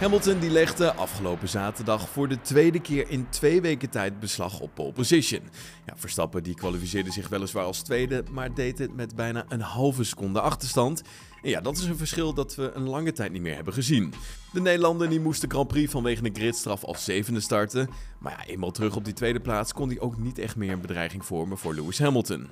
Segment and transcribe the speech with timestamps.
[0.00, 4.70] Hamilton die legde afgelopen zaterdag voor de tweede keer in twee weken tijd beslag op
[4.74, 5.40] pole position.
[5.86, 10.04] Ja, Verstappen die kwalificeerde zich weliswaar als tweede, maar deed het met bijna een halve
[10.04, 11.02] seconde achterstand.
[11.42, 14.12] En ja, dat is een verschil dat we een lange tijd niet meer hebben gezien.
[14.52, 17.88] De Nederlander die moest de Grand Prix vanwege een gridstraf als zevende starten.
[18.18, 20.80] Maar ja, eenmaal terug op die tweede plaats kon hij ook niet echt meer een
[20.80, 22.48] bedreiging vormen voor Lewis Hamilton.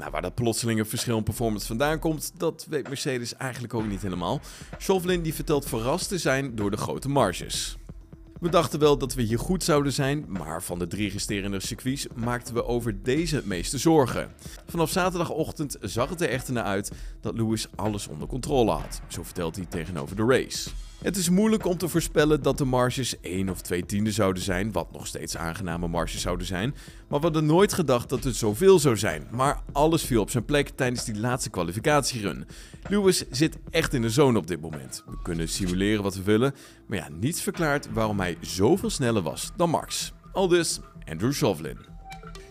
[0.00, 4.02] Nou, waar dat plotselinge verschil in performance vandaan komt, dat weet Mercedes eigenlijk ook niet
[4.02, 4.40] helemaal.
[4.78, 7.76] Chauvelin die vertelt verrast te zijn door de grote marges.
[8.40, 12.06] We dachten wel dat we hier goed zouden zijn, maar van de drie resterende circuits
[12.14, 14.32] maakten we over deze het meeste zorgen.
[14.66, 19.22] Vanaf zaterdagochtend zag het er echter naar uit dat Lewis alles onder controle had, zo
[19.22, 20.70] vertelt hij tegenover de race.
[21.02, 24.72] Het is moeilijk om te voorspellen dat de marges 1 of 2 tienden zouden zijn,
[24.72, 26.74] wat nog steeds aangename marges zouden zijn.
[27.08, 29.26] Maar we hadden nooit gedacht dat het zoveel zou zijn.
[29.30, 32.46] Maar alles viel op zijn plek tijdens die laatste kwalificatierun.
[32.88, 35.02] Lewis zit echt in de zone op dit moment.
[35.06, 36.54] We kunnen simuleren wat we willen,
[36.86, 40.12] maar ja, niets verklaart waarom hij zoveel sneller was dan Max.
[40.32, 41.99] Aldus Andrew Chauvelin.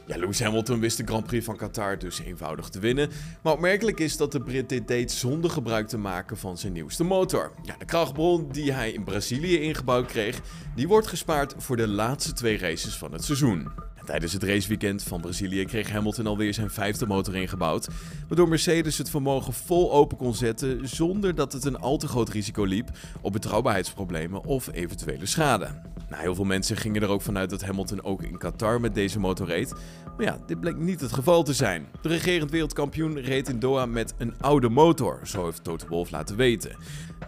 [0.10, 3.10] Ja, Lewis Hamilton wist de Grand Prix van Qatar dus eenvoudig te winnen.
[3.42, 7.04] Maar opmerkelijk is dat de Brit dit deed zonder gebruik te maken van zijn nieuwste
[7.04, 7.52] motor.
[7.62, 10.42] Ja, de krachtbron die hij in Brazilië ingebouwd kreeg,
[10.76, 13.72] die wordt gespaard voor de laatste twee races van het seizoen.
[14.10, 17.88] Tijdens het raceweekend van Brazilië kreeg Hamilton alweer zijn vijfde motor ingebouwd,
[18.28, 22.30] waardoor Mercedes het vermogen vol open kon zetten zonder dat het een al te groot
[22.30, 22.90] risico liep
[23.22, 25.68] op betrouwbaarheidsproblemen of eventuele schade.
[26.10, 29.20] Nou, heel veel mensen gingen er ook vanuit dat Hamilton ook in Qatar met deze
[29.20, 29.74] motor reed,
[30.18, 31.88] maar ja, dit bleek niet het geval te zijn.
[32.02, 36.36] De regerend wereldkampioen reed in Doha met een oude motor, zo heeft Toto Wolff laten
[36.36, 36.76] weten.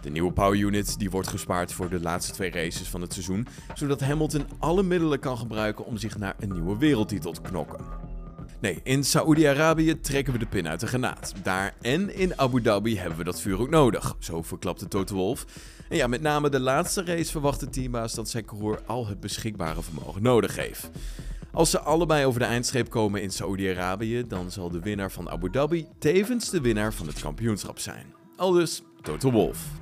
[0.00, 3.46] De nieuwe power unit die wordt gespaard voor de laatste twee races van het seizoen,
[3.74, 7.80] zodat Hamilton alle middelen kan gebruiken om zich naar een nieuwe wereldtitel te knokken.
[8.60, 11.34] Nee, in Saoedi-Arabië trekken we de pin uit de granaat.
[11.42, 15.46] Daar en in Abu Dhabi hebben we dat vuur ook nodig, zo verklapte Toto Wolff.
[15.88, 19.82] En ja, met name de laatste race verwacht de dat zijn coureur al het beschikbare
[19.82, 20.90] vermogen nodig heeft.
[21.52, 25.50] Als ze allebei over de eindstreep komen in Saoedi-Arabië, dan zal de winnaar van Abu
[25.50, 28.06] Dhabi tevens de winnaar van het kampioenschap zijn.
[28.36, 29.81] Aldus Toto Wolff.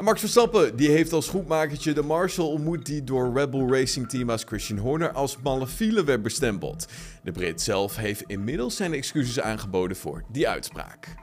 [0.00, 4.08] En Max Verstappen die heeft als goedmakertje de Marshall ontmoet die door Red Bull Racing
[4.08, 6.86] teambaas Christian Horner als malefiele werd bestempeld.
[7.22, 11.14] De Brit zelf heeft inmiddels zijn excuses aangeboden voor die uitspraak.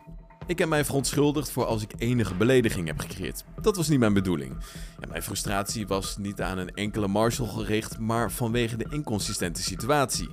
[0.47, 3.43] Ik heb mij verontschuldigd voor als ik enige belediging heb gecreëerd.
[3.61, 4.57] Dat was niet mijn bedoeling.
[4.99, 10.29] Ja, mijn frustratie was niet aan een enkele Marshall gericht, maar vanwege de inconsistente situatie.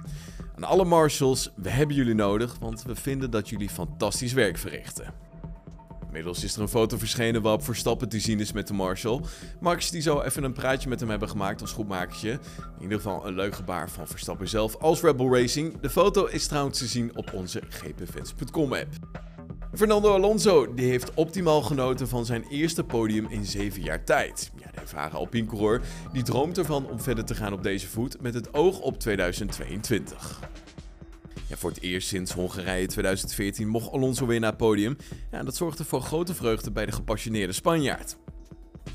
[0.56, 5.32] Aan alle Marshalls, we hebben jullie nodig, want we vinden dat jullie fantastisch werk verrichten.
[6.14, 9.20] Inmiddels is er een foto verschenen waarop Verstappen te zien is met de Marshall.
[9.60, 12.30] Max die zou even een praatje met hem hebben gemaakt als goedmakertje.
[12.30, 15.80] In ieder geval een leuk gebaar van Verstappen zelf als Rebel Racing.
[15.80, 18.88] De foto is trouwens te zien op onze gpfans.com app.
[19.72, 24.50] Fernando Alonso die heeft optimaal genoten van zijn eerste podium in 7 jaar tijd.
[24.56, 25.80] Ja, de ervaren Alpine-coureur
[26.12, 30.40] die droomt ervan om verder te gaan op deze voet met het oog op 2022.
[31.46, 34.96] Ja, voor het eerst sinds Hongarije 2014 mocht Alonso weer naar het podium.
[35.30, 38.16] Ja, dat zorgde voor grote vreugde bij de gepassioneerde Spanjaard.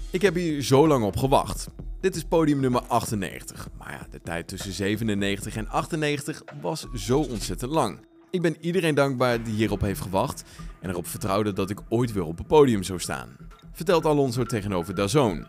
[0.09, 1.67] Ik heb hier zo lang op gewacht.
[2.01, 3.69] Dit is podium nummer 98.
[3.77, 7.99] Maar ja, de tijd tussen 97 en 98 was zo ontzettend lang.
[8.31, 10.43] Ik ben iedereen dankbaar die hierop heeft gewacht
[10.81, 13.37] en erop vertrouwde dat ik ooit weer op het podium zou staan.
[13.71, 15.47] Vertelt Alonso tegenover Dazone.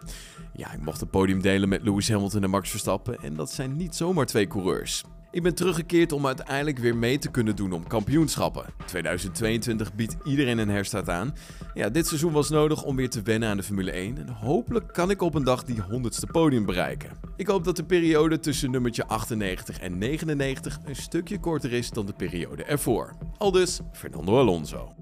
[0.55, 3.77] Ja, ik mocht het podium delen met Lewis Hamilton en Max Verstappen en dat zijn
[3.77, 5.05] niet zomaar twee coureurs.
[5.33, 8.65] Ik ben teruggekeerd om uiteindelijk weer mee te kunnen doen om kampioenschappen.
[8.87, 11.35] 2022 biedt iedereen een herstart aan.
[11.75, 14.93] Ja, dit seizoen was nodig om weer te wennen aan de Formule 1 en hopelijk
[14.93, 17.11] kan ik op een dag die 100ste podium bereiken.
[17.37, 22.07] Ik hoop dat de periode tussen nummertje 98 en 99 een stukje korter is dan
[22.07, 23.13] de periode ervoor.
[23.39, 24.93] Aldus Fernando Alonso.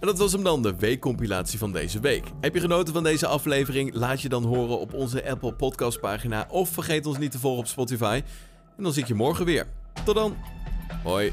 [0.00, 2.24] En dat was hem dan, de weekcompilatie van deze week.
[2.40, 3.94] Heb je genoten van deze aflevering?
[3.94, 7.60] Laat je dan horen op onze Apple Podcast pagina of vergeet ons niet te volgen
[7.60, 8.22] op Spotify.
[8.78, 9.66] En dan zie ik je morgen weer.
[10.04, 10.36] Tot dan.
[11.02, 11.32] Hoi.